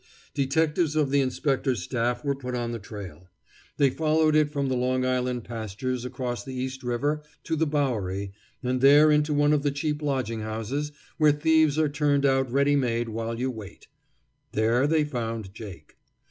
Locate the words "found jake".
15.03-15.95